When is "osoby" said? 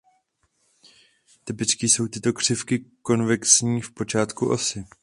4.49-4.85